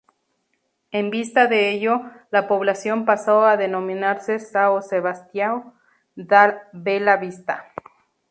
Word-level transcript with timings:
En 0.89 1.11
vista 1.11 1.45
de 1.45 1.69
ello 1.69 2.01
la 2.31 2.47
población 2.47 3.05
pasó 3.05 3.45
a 3.45 3.55
denominarse 3.55 4.37
São 4.37 4.81
Sebastião 4.81 5.75
da 6.15 6.67
Bela 6.73 7.17
Vista. 7.17 7.63